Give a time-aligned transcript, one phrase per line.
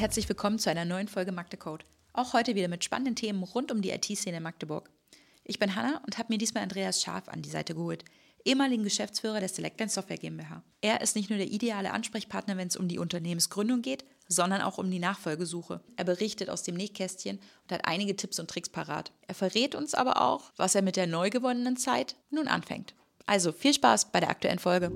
[0.00, 1.84] herzlich willkommen zu einer neuen Folge Magdecode.
[2.14, 4.88] Auch heute wieder mit spannenden Themen rund um die IT-Szene in Magdeburg.
[5.44, 8.06] Ich bin Hanna und habe mir diesmal Andreas Scharf an die Seite geholt,
[8.46, 10.62] ehemaligen Geschäftsführer der Selectline Software GmbH.
[10.80, 14.78] Er ist nicht nur der ideale Ansprechpartner, wenn es um die Unternehmensgründung geht, sondern auch
[14.78, 15.82] um die Nachfolgesuche.
[15.96, 19.12] Er berichtet aus dem Nähkästchen und hat einige Tipps und Tricks parat.
[19.26, 22.94] Er verrät uns aber auch, was er mit der neu gewonnenen Zeit nun anfängt.
[23.26, 24.90] Also viel Spaß bei der aktuellen Folge.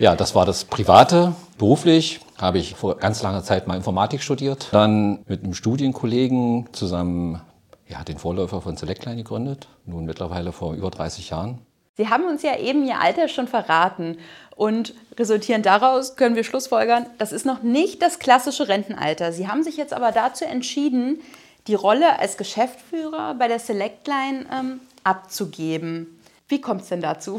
[0.00, 1.34] Ja, das war das Private.
[1.58, 4.68] Beruflich habe ich vor ganz langer Zeit mal Informatik studiert.
[4.72, 7.42] Dann mit einem Studienkollegen zusammen
[7.86, 9.68] ja, den Vorläufer von Selectline gegründet.
[9.84, 11.58] Nun mittlerweile vor über 30 Jahren.
[11.98, 14.16] Sie haben uns ja eben Ihr Alter schon verraten.
[14.56, 19.32] Und resultierend daraus können wir schlussfolgern, das ist noch nicht das klassische Rentenalter.
[19.32, 21.20] Sie haben sich jetzt aber dazu entschieden,
[21.66, 26.18] die Rolle als Geschäftsführer bei der Selectline ähm, abzugeben.
[26.48, 27.38] Wie kommt es denn dazu?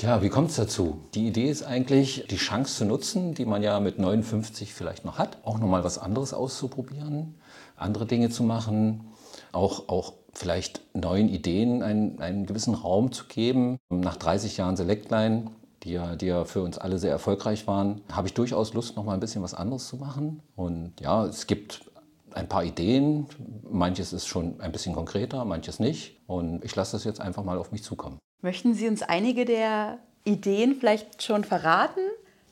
[0.00, 1.00] Ja, wie kommt es dazu?
[1.14, 5.18] Die Idee ist eigentlich, die Chance zu nutzen, die man ja mit 59 vielleicht noch
[5.18, 7.34] hat, auch nochmal was anderes auszuprobieren,
[7.76, 9.12] andere Dinge zu machen,
[9.52, 13.78] auch, auch vielleicht neuen Ideen einen, einen gewissen Raum zu geben.
[13.88, 15.50] Nach 30 Jahren Selectline,
[15.84, 19.04] die ja, die ja für uns alle sehr erfolgreich waren, habe ich durchaus Lust, noch
[19.04, 20.42] mal ein bisschen was anderes zu machen.
[20.56, 21.90] Und ja, es gibt
[22.32, 23.26] ein paar Ideen.
[23.62, 26.20] Manches ist schon ein bisschen konkreter, manches nicht.
[26.26, 28.18] Und ich lasse das jetzt einfach mal auf mich zukommen.
[28.44, 32.00] Möchten Sie uns einige der Ideen vielleicht schon verraten?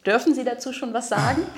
[0.07, 1.43] Dürfen Sie dazu schon was sagen?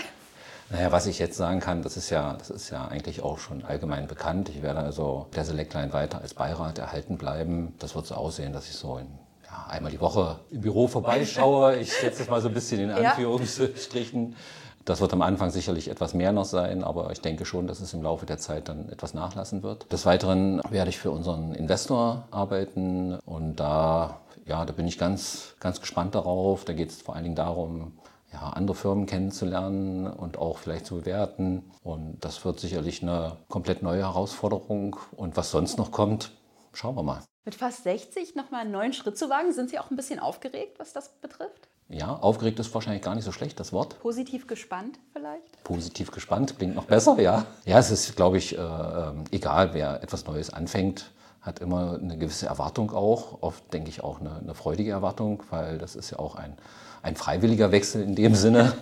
[0.70, 3.64] Naja, was ich jetzt sagen kann, das ist ja, das ist ja eigentlich auch schon
[3.66, 4.48] allgemein bekannt.
[4.48, 7.74] Ich werde also der Selectline weiter als Beirat erhalten bleiben.
[7.78, 9.06] Das wird so aussehen, dass ich so in,
[9.44, 11.76] ja, einmal die Woche im Büro vorbeischaue.
[11.76, 14.30] Ich setze es mal so ein bisschen in Anführungsstrichen.
[14.30, 14.36] Ja.
[14.84, 17.94] Das wird am Anfang sicherlich etwas mehr noch sein, aber ich denke schon, dass es
[17.94, 19.90] im Laufe der Zeit dann etwas nachlassen wird.
[19.92, 25.54] Des Weiteren werde ich für unseren Investor arbeiten und da, ja, da bin ich ganz,
[25.60, 26.64] ganz gespannt darauf.
[26.64, 27.98] Da geht es vor allen Dingen darum,
[28.32, 31.70] ja, andere Firmen kennenzulernen und auch vielleicht zu bewerten.
[31.82, 34.96] Und das wird sicherlich eine komplett neue Herausforderung.
[35.12, 36.32] Und was sonst noch kommt,
[36.72, 37.22] schauen wir mal.
[37.44, 40.78] Mit fast 60 nochmal einen neuen Schritt zu wagen, sind Sie auch ein bisschen aufgeregt,
[40.78, 41.68] was das betrifft?
[41.88, 44.00] Ja, aufgeregt ist wahrscheinlich gar nicht so schlecht, das Wort.
[44.00, 45.62] Positiv gespannt vielleicht?
[45.64, 47.44] Positiv gespannt klingt noch besser, ja.
[47.66, 51.12] Ja, es ist, glaube ich, äh, ähm, egal, wer etwas Neues anfängt,
[51.44, 53.42] hat immer eine gewisse Erwartung auch.
[53.42, 56.56] Oft denke ich auch eine, eine freudige Erwartung, weil das ist ja auch ein,
[57.04, 58.72] ein freiwilliger Wechsel in dem Sinne.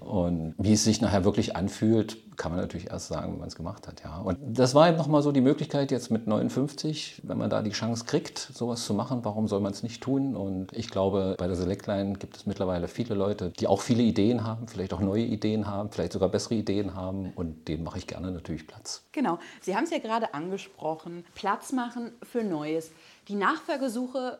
[0.00, 3.56] Und wie es sich nachher wirklich anfühlt, kann man natürlich erst sagen, wenn man es
[3.56, 4.04] gemacht hat.
[4.04, 4.18] Ja.
[4.18, 7.70] Und das war eben nochmal so die Möglichkeit jetzt mit 59, wenn man da die
[7.70, 10.36] Chance kriegt, sowas zu machen, warum soll man es nicht tun?
[10.36, 14.44] Und ich glaube, bei der Selectline gibt es mittlerweile viele Leute, die auch viele Ideen
[14.44, 17.32] haben, vielleicht auch neue Ideen haben, vielleicht sogar bessere Ideen haben.
[17.34, 19.02] Und dem mache ich gerne natürlich Platz.
[19.10, 19.40] Genau.
[19.60, 21.24] Sie haben es ja gerade angesprochen.
[21.34, 22.92] Platz machen für Neues.
[23.26, 24.38] Die Nachfolgesuche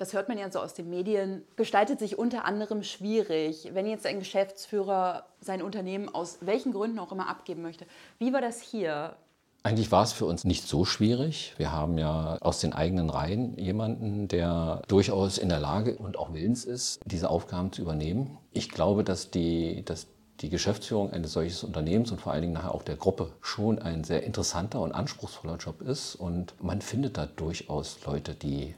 [0.00, 4.06] das hört man ja so aus den Medien, gestaltet sich unter anderem schwierig, wenn jetzt
[4.06, 7.84] ein Geschäftsführer sein Unternehmen aus welchen Gründen auch immer abgeben möchte.
[8.18, 9.14] Wie war das hier?
[9.62, 11.52] Eigentlich war es für uns nicht so schwierig.
[11.58, 16.32] Wir haben ja aus den eigenen Reihen jemanden, der durchaus in der Lage und auch
[16.32, 18.38] willens ist, diese Aufgaben zu übernehmen.
[18.52, 20.06] Ich glaube, dass die, dass
[20.40, 24.04] die Geschäftsführung eines solchen Unternehmens und vor allen Dingen nachher auch der Gruppe schon ein
[24.04, 26.14] sehr interessanter und anspruchsvoller Job ist.
[26.14, 28.74] Und man findet da durchaus Leute, die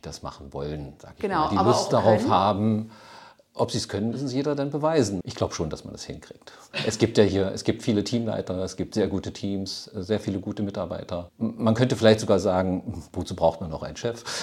[0.00, 1.50] das machen wollen, sage ich genau, mal.
[1.50, 2.30] Die Lust darauf können.
[2.30, 2.90] haben.
[3.56, 5.20] Ob sie es können, müssen sie jeder dann beweisen.
[5.22, 6.52] Ich glaube schon, dass man das hinkriegt.
[6.88, 10.40] Es gibt ja hier, es gibt viele Teamleiter, es gibt sehr gute Teams, sehr viele
[10.40, 11.30] gute Mitarbeiter.
[11.38, 14.24] Man könnte vielleicht sogar sagen, wozu braucht man noch einen Chef?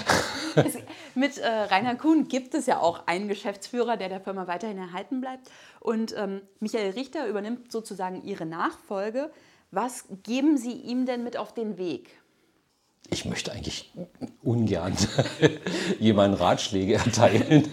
[0.54, 0.78] Es,
[1.16, 5.22] mit äh, Rainer Kuhn gibt es ja auch einen Geschäftsführer, der der Firma weiterhin erhalten
[5.22, 5.50] bleibt.
[5.80, 9.32] Und ähm, Michael Richter übernimmt sozusagen Ihre Nachfolge.
[9.72, 12.21] Was geben Sie ihm denn mit auf den Weg?
[13.12, 13.94] Ich möchte eigentlich
[14.42, 14.96] ungern
[16.00, 17.68] jemanden Ratschläge erteilen,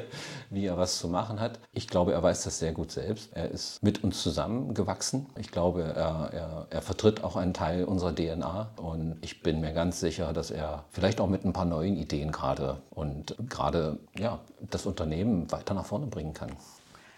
[0.50, 1.58] wie er was zu machen hat.
[1.72, 3.32] Ich glaube, er weiß das sehr gut selbst.
[3.34, 5.26] Er ist mit uns zusammengewachsen.
[5.36, 9.72] Ich glaube, er, er, er vertritt auch einen Teil unserer DNA und ich bin mir
[9.72, 14.38] ganz sicher, dass er vielleicht auch mit ein paar neuen Ideen gerade und gerade ja,
[14.70, 16.52] das Unternehmen weiter nach vorne bringen kann.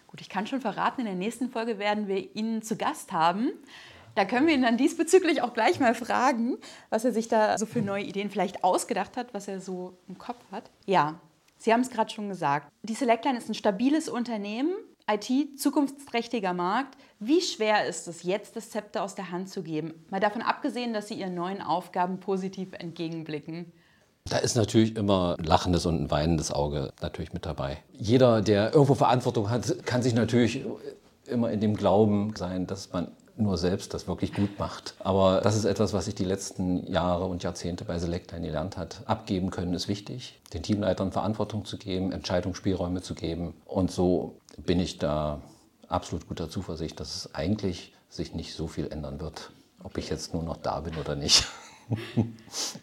[0.06, 3.52] Gut, ich kann schon verraten, in der nächsten Folge werden wir ihn zu Gast haben.
[4.16, 6.56] Da können wir ihn dann diesbezüglich auch gleich mal fragen,
[6.88, 10.16] was er sich da so für neue Ideen vielleicht ausgedacht hat, was er so im
[10.16, 10.70] Kopf hat.
[10.86, 11.20] Ja,
[11.58, 12.68] Sie haben es gerade schon gesagt.
[12.82, 14.72] Die Selectline ist ein stabiles Unternehmen,
[15.10, 16.96] IT, zukunftsträchtiger Markt.
[17.18, 19.92] Wie schwer ist es, jetzt das Zepter aus der Hand zu geben?
[20.10, 23.72] Mal davon abgesehen, dass Sie Ihren neuen Aufgaben positiv entgegenblicken.
[24.24, 27.78] Da ist natürlich immer ein lachendes und ein weinendes Auge natürlich mit dabei.
[27.92, 30.64] Jeder, der irgendwo Verantwortung hat, kann sich natürlich
[31.26, 34.94] immer in dem Glauben sein, dass man nur selbst das wirklich gut macht.
[34.98, 39.02] Aber das ist etwas, was sich die letzten Jahre und Jahrzehnte bei Selectline gelernt hat.
[39.06, 43.54] Abgeben können ist wichtig, den Teamleitern Verantwortung zu geben, Entscheidungsspielräume zu geben.
[43.64, 45.42] Und so bin ich da
[45.88, 49.50] absolut guter Zuversicht, dass es eigentlich sich nicht so viel ändern wird,
[49.82, 51.46] ob ich jetzt nur noch da bin oder nicht.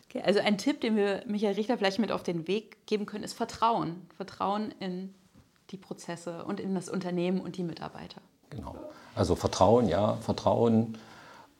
[0.07, 3.25] Okay, also ein Tipp, den wir Michael Richter vielleicht mit auf den Weg geben können,
[3.25, 4.07] ist Vertrauen.
[4.15, 5.13] Vertrauen in
[5.71, 8.21] die Prozesse und in das Unternehmen und die Mitarbeiter.
[8.55, 8.75] Genau.
[9.15, 10.97] Also Vertrauen, ja, Vertrauen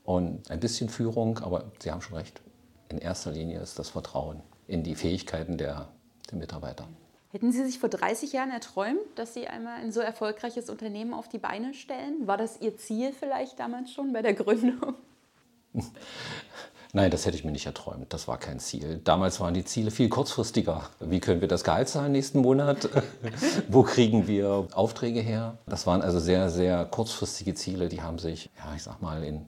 [0.04, 2.40] und ein bisschen Führung, aber Sie haben schon recht.
[2.88, 5.88] In erster Linie ist das Vertrauen in die Fähigkeiten der,
[6.30, 6.86] der Mitarbeiter.
[7.30, 11.28] Hätten Sie sich vor 30 Jahren erträumt, dass Sie einmal ein so erfolgreiches Unternehmen auf
[11.28, 12.26] die Beine stellen?
[12.26, 14.94] War das Ihr Ziel vielleicht damals schon bei der Gründung?
[16.96, 18.12] Nein, das hätte ich mir nicht erträumt.
[18.12, 19.00] Das war kein Ziel.
[19.02, 20.82] Damals waren die Ziele viel kurzfristiger.
[21.00, 22.88] Wie können wir das Gehalt zahlen nächsten Monat?
[23.68, 25.58] Wo kriegen wir Aufträge her?
[25.66, 27.88] Das waren also sehr, sehr kurzfristige Ziele.
[27.88, 29.46] Die haben sich, ja, ich sag mal, in,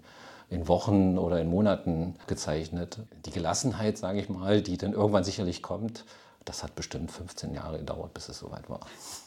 [0.50, 2.98] in Wochen oder in Monaten gezeichnet.
[3.26, 6.04] Die Gelassenheit, sage ich mal, die dann irgendwann sicherlich kommt,
[6.46, 8.80] das hat bestimmt 15 Jahre gedauert, bis es soweit war.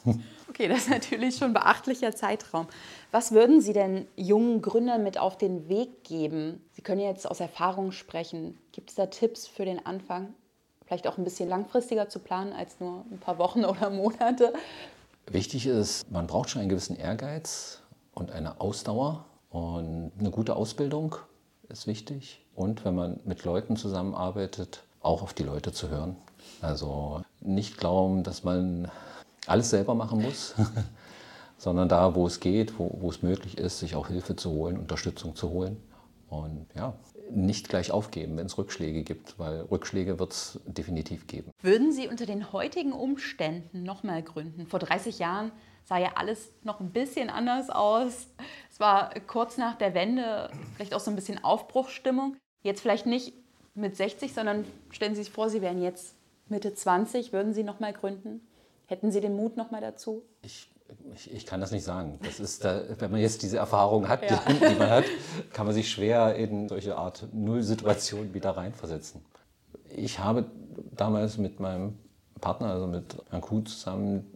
[0.48, 2.66] Okay, das ist natürlich schon ein beachtlicher Zeitraum.
[3.12, 6.60] Was würden Sie denn jungen Gründern mit auf den Weg geben?
[6.72, 8.58] Sie können jetzt aus Erfahrung sprechen.
[8.72, 10.34] Gibt es da Tipps für den Anfang?
[10.84, 14.52] Vielleicht auch ein bisschen langfristiger zu planen als nur ein paar Wochen oder Monate?
[15.30, 17.80] Wichtig ist, man braucht schon einen gewissen Ehrgeiz
[18.12, 21.14] und eine Ausdauer und eine gute Ausbildung
[21.68, 22.44] ist wichtig.
[22.56, 26.16] Und wenn man mit Leuten zusammenarbeitet, auch auf die Leute zu hören.
[26.62, 28.90] Also nicht glauben, dass man
[29.46, 30.54] alles selber machen muss,
[31.56, 34.78] sondern da, wo es geht, wo, wo es möglich ist, sich auch Hilfe zu holen,
[34.78, 35.76] Unterstützung zu holen.
[36.28, 36.94] Und ja,
[37.30, 41.50] nicht gleich aufgeben, wenn es Rückschläge gibt, weil Rückschläge wird es definitiv geben.
[41.62, 44.66] Würden Sie unter den heutigen Umständen nochmal gründen?
[44.66, 45.50] Vor 30 Jahren
[45.84, 48.28] sah ja alles noch ein bisschen anders aus.
[48.70, 52.36] Es war kurz nach der Wende vielleicht auch so ein bisschen Aufbruchsstimmung.
[52.62, 53.32] Jetzt vielleicht nicht
[53.74, 56.14] mit 60, sondern stellen Sie sich vor, Sie wären jetzt
[56.50, 58.40] Mitte 20, würden Sie noch mal gründen?
[58.86, 60.22] Hätten Sie den Mut noch mal dazu?
[60.42, 60.70] Ich,
[61.14, 62.18] ich, ich kann das nicht sagen.
[62.22, 64.42] Das ist, da, wenn man jetzt diese Erfahrung hat, ja.
[64.48, 65.04] die, die, man hat,
[65.52, 69.22] kann man sich schwer in solche Art Nullsituation wieder reinversetzen.
[69.88, 70.46] Ich habe
[70.96, 71.98] damals mit meinem
[72.40, 74.26] Partner, also mit Herrn Kuh zusammen,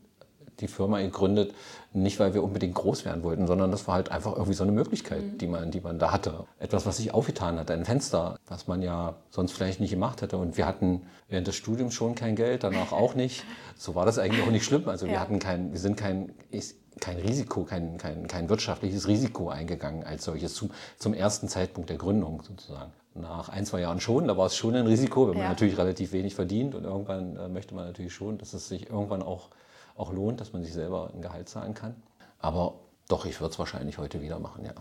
[0.61, 1.55] die Firma gegründet,
[1.93, 4.73] nicht weil wir unbedingt groß werden wollten, sondern das war halt einfach irgendwie so eine
[4.73, 5.39] Möglichkeit, mhm.
[5.39, 6.45] die, man, die man da hatte.
[6.59, 10.37] Etwas, was sich aufgetan hat, ein Fenster, was man ja sonst vielleicht nicht gemacht hätte.
[10.37, 13.45] Und wir hatten während des Studiums schon kein Geld, danach auch nicht.
[13.77, 14.89] So war das eigentlich auch nicht schlimm.
[14.89, 16.33] Also wir hatten kein, wir sind kein,
[17.01, 21.97] kein Risiko, kein, kein, kein wirtschaftliches Risiko eingegangen als solches zum, zum ersten Zeitpunkt der
[21.97, 22.93] Gründung sozusagen.
[23.15, 25.49] Nach ein, zwei Jahren schon, da war es schon ein Risiko, wenn man ja.
[25.49, 29.23] natürlich relativ wenig verdient und irgendwann äh, möchte man natürlich schon, dass es sich irgendwann
[29.23, 29.51] auch
[29.96, 31.94] auch lohnt, dass man sich selber ein Gehalt zahlen kann.
[32.38, 32.75] Aber
[33.08, 34.75] doch, ich würde es wahrscheinlich heute wieder machen, ja.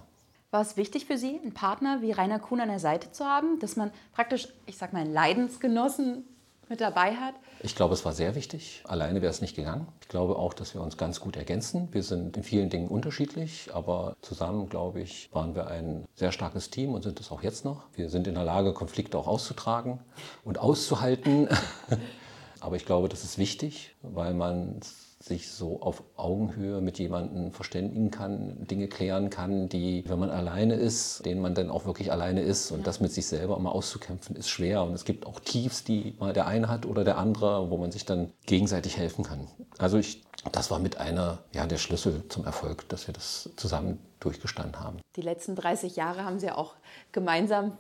[0.51, 3.59] War es wichtig für Sie, einen Partner wie Rainer Kuhn an der Seite zu haben,
[3.59, 6.25] dass man praktisch, ich sag mal, einen Leidensgenossen
[6.69, 7.33] mit dabei hat?
[7.61, 8.83] Ich glaube, es war sehr wichtig.
[8.87, 9.87] Alleine wäre es nicht gegangen.
[10.01, 11.87] Ich glaube auch, dass wir uns ganz gut ergänzen.
[11.91, 16.69] Wir sind in vielen Dingen unterschiedlich, aber zusammen, glaube ich, waren wir ein sehr starkes
[16.69, 17.83] Team und sind es auch jetzt noch.
[17.93, 19.99] Wir sind in der Lage, Konflikte auch auszutragen
[20.43, 21.47] und auszuhalten.
[22.63, 24.79] aber ich glaube, das ist wichtig, weil man
[25.19, 30.75] sich so auf Augenhöhe mit jemandem verständigen kann, Dinge klären kann, die, wenn man alleine
[30.75, 32.71] ist, denen man dann auch wirklich alleine ist.
[32.71, 32.85] Und ja.
[32.85, 34.83] das mit sich selber immer auszukämpfen, ist schwer.
[34.83, 37.91] Und es gibt auch Tiefs, die mal der eine hat oder der andere, wo man
[37.91, 39.49] sich dann gegenseitig helfen kann.
[39.77, 43.99] Also ich, das war mit einer ja, der Schlüssel zum Erfolg, dass wir das zusammen
[44.21, 44.99] durchgestanden haben.
[45.17, 46.75] Die letzten 30 Jahre haben Sie auch
[47.11, 47.77] gemeinsam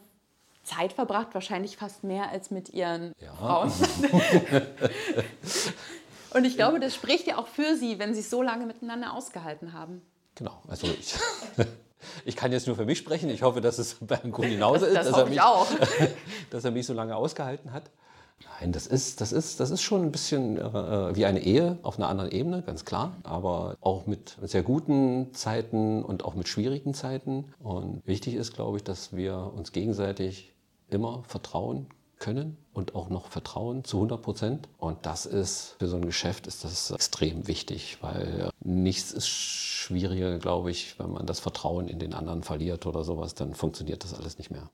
[0.63, 3.33] Zeit verbracht, wahrscheinlich fast mehr als mit Ihren ja.
[3.33, 3.71] Frauen.
[6.33, 9.13] Und ich glaube, das spricht ja auch für Sie, wenn Sie es so lange miteinander
[9.13, 10.01] ausgehalten haben.
[10.35, 11.13] Genau, also ich,
[12.25, 13.29] ich kann jetzt nur für mich sprechen.
[13.29, 15.67] Ich hoffe, dass es bei Herrn Kuhn genauso ist, das dass, er mich, auch.
[16.49, 17.83] dass er mich so lange ausgehalten hat.
[18.59, 21.97] Nein, das ist, das ist, das ist schon ein bisschen äh, wie eine Ehe auf
[21.97, 23.15] einer anderen Ebene, ganz klar.
[23.23, 27.53] Aber auch mit sehr guten Zeiten und auch mit schwierigen Zeiten.
[27.59, 30.53] Und wichtig ist, glaube ich, dass wir uns gegenseitig
[30.89, 31.87] immer vertrauen
[32.19, 34.69] können und auch noch vertrauen zu 100 Prozent.
[34.77, 40.39] Und das ist für so ein Geschäft ist das extrem wichtig, weil nichts ist schwieriger,
[40.39, 44.13] glaube ich, wenn man das Vertrauen in den anderen verliert oder sowas, dann funktioniert das
[44.13, 44.69] alles nicht mehr.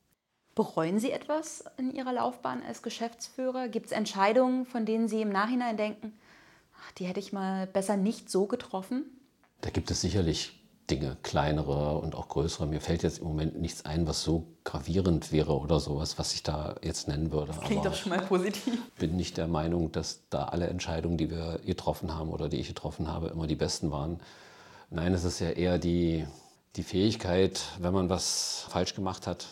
[0.60, 3.70] Bereuen Sie etwas in Ihrer Laufbahn als Geschäftsführer?
[3.70, 6.12] Gibt es Entscheidungen, von denen Sie im Nachhinein denken,
[6.78, 9.06] ach, die hätte ich mal besser nicht so getroffen?
[9.62, 12.68] Da gibt es sicherlich Dinge, kleinere und auch größere.
[12.68, 16.44] Mir fällt jetzt im Moment nichts ein, was so gravierend wäre oder sowas, was ich
[16.44, 17.54] da jetzt nennen würde.
[17.54, 18.74] Das klingt Aber doch schon mal positiv.
[18.96, 22.58] Ich bin nicht der Meinung, dass da alle Entscheidungen, die wir getroffen haben oder die
[22.58, 24.20] ich getroffen habe, immer die besten waren.
[24.90, 26.28] Nein, es ist ja eher die,
[26.76, 29.48] die Fähigkeit, wenn man was falsch gemacht hat,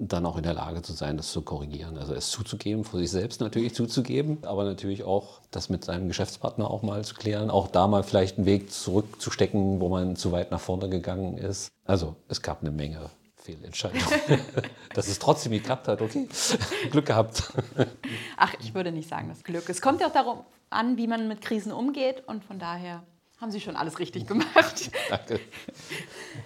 [0.00, 1.98] dann auch in der Lage zu sein, das zu korrigieren.
[1.98, 6.70] Also es zuzugeben, vor sich selbst natürlich zuzugeben, aber natürlich auch das mit seinem Geschäftspartner
[6.70, 10.50] auch mal zu klären, auch da mal vielleicht einen Weg zurückzustecken, wo man zu weit
[10.50, 11.70] nach vorne gegangen ist.
[11.84, 14.04] Also es gab eine Menge Fehlentscheidungen.
[14.94, 16.28] Dass es trotzdem geklappt hat, okay,
[16.90, 17.52] Glück gehabt.
[18.36, 19.68] Ach, ich würde nicht sagen, das Glück.
[19.68, 20.40] Es kommt ja auch darum
[20.70, 23.02] an, wie man mit Krisen umgeht und von daher
[23.40, 24.90] haben Sie schon alles richtig gemacht.
[25.10, 25.40] Danke.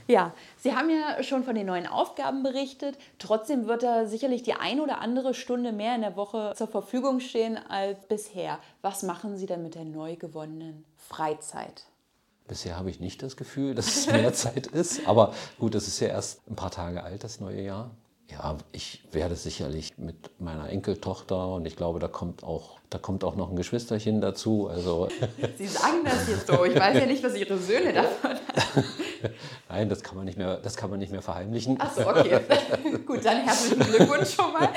[0.07, 2.99] Ja, Sie haben ja schon von den neuen Aufgaben berichtet.
[3.19, 7.21] Trotzdem wird da sicherlich die ein oder andere Stunde mehr in der Woche zur Verfügung
[7.21, 8.59] stehen als bisher.
[8.83, 11.85] Was machen Sie denn mit der neu gewonnenen Freizeit?
[12.47, 15.07] Bisher habe ich nicht das Gefühl, dass es mehr Zeit ist.
[15.07, 17.91] Aber gut, es ist ja erst ein paar Tage alt, das neue Jahr.
[18.33, 23.25] Ja, ich werde sicherlich mit meiner Enkeltochter und ich glaube, da kommt auch, da kommt
[23.25, 24.69] auch noch ein Geschwisterchen dazu.
[24.69, 25.09] Also
[25.59, 26.65] Sie sagen das jetzt so.
[26.65, 28.85] Ich weiß ja nicht, was Ihre Söhne davon haben.
[29.69, 31.77] Nein, das kann man nicht mehr, das kann man nicht mehr verheimlichen.
[31.79, 32.41] Ach so, okay.
[33.07, 34.71] Gut, dann herzlichen Glückwunsch schon mal.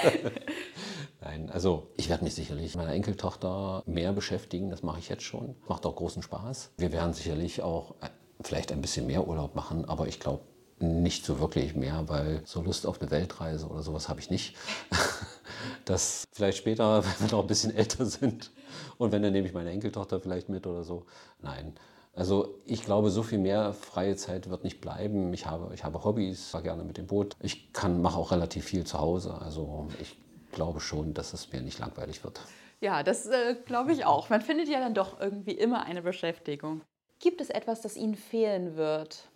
[1.21, 4.69] Nein, also ich werde mich sicherlich mit meiner Enkeltochter mehr beschäftigen.
[4.69, 5.55] Das mache ich jetzt schon.
[5.69, 6.71] Macht auch großen Spaß.
[6.77, 8.09] Wir werden sicherlich auch äh,
[8.41, 10.41] vielleicht ein bisschen mehr Urlaub machen, aber ich glaube,
[10.79, 14.55] nicht so wirklich mehr, weil so Lust auf eine Weltreise oder sowas habe ich nicht.
[15.85, 18.51] Das vielleicht später, wenn wir noch ein bisschen älter sind
[18.97, 21.05] und wenn dann nehme ich meine Enkeltochter vielleicht mit oder so.
[21.41, 21.75] Nein.
[22.13, 25.33] Also ich glaube, so viel mehr freie Zeit wird nicht bleiben.
[25.33, 27.35] Ich habe, ich habe Hobbys, fahre gerne mit dem Boot.
[27.41, 29.33] Ich kann, mache auch relativ viel zu Hause.
[29.33, 30.17] Also ich
[30.51, 32.41] glaube schon, dass es mir nicht langweilig wird.
[32.79, 34.29] Ja, das äh, glaube ich auch.
[34.29, 36.81] Man findet ja dann doch irgendwie immer eine Beschäftigung.
[37.19, 39.29] Gibt es etwas, das Ihnen fehlen wird?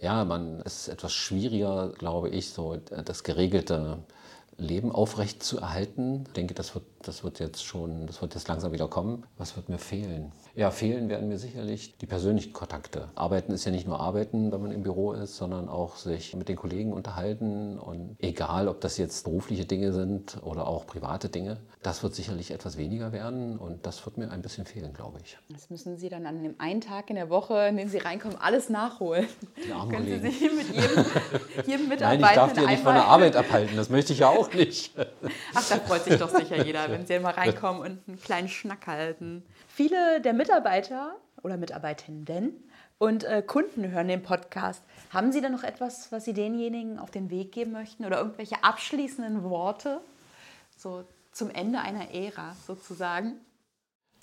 [0.00, 3.98] Ja, man, es ist etwas schwieriger, glaube ich, so das geregelte
[4.58, 6.24] Leben aufrecht zu erhalten.
[6.26, 9.24] Ich denke, das wird, das wird jetzt schon, das wird jetzt langsam wieder kommen.
[9.36, 10.32] Was wird mir fehlen?
[10.56, 13.08] Ja, fehlen werden mir sicherlich die persönlichen Kontakte.
[13.14, 16.48] Arbeiten ist ja nicht nur Arbeiten, wenn man im Büro ist, sondern auch sich mit
[16.48, 17.78] den Kollegen unterhalten.
[17.78, 22.50] Und egal, ob das jetzt berufliche Dinge sind oder auch private Dinge, das wird sicherlich
[22.50, 25.38] etwas weniger werden und das wird mir ein bisschen fehlen, glaube ich.
[25.48, 28.36] Das müssen Sie dann an dem einen Tag in der Woche, in den Sie reinkommen,
[28.40, 29.28] alles nachholen.
[29.64, 30.06] Die armen Können.
[30.06, 31.04] Sie sich mit jedem,
[31.66, 34.18] jedem Mitarbeiter Nein, ich darf die ja nicht von der Arbeit abhalten, das möchte ich
[34.18, 34.92] ja auch nicht.
[35.54, 38.86] Ach, da freut sich doch sicher jeder, wenn Sie mal reinkommen und einen kleinen Schnack
[38.86, 39.44] halten.
[39.68, 42.52] Viele der Mitarbeiter oder Mitarbeitenden
[42.98, 44.82] und äh, Kunden hören den Podcast.
[45.10, 48.62] Haben Sie da noch etwas, was Sie denjenigen auf den Weg geben möchten oder irgendwelche
[48.62, 50.00] abschließenden Worte
[50.76, 53.34] so zum Ende einer Ära sozusagen?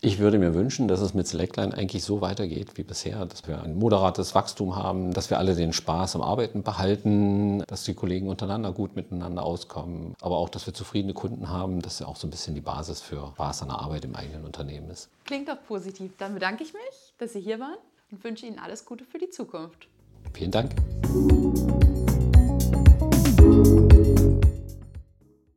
[0.05, 3.63] Ich würde mir wünschen, dass es mit Selectline eigentlich so weitergeht wie bisher, dass wir
[3.63, 8.29] ein moderates Wachstum haben, dass wir alle den Spaß am Arbeiten behalten, dass die Kollegen
[8.29, 12.27] untereinander gut miteinander auskommen, aber auch, dass wir zufriedene Kunden haben, dass ja auch so
[12.27, 15.09] ein bisschen die Basis für Spaß an der Arbeit im eigenen Unternehmen ist.
[15.25, 16.12] Klingt doch positiv.
[16.19, 17.79] Dann bedanke ich mich, dass Sie hier waren
[18.12, 19.88] und wünsche Ihnen alles Gute für die Zukunft.
[20.33, 20.75] Vielen Dank.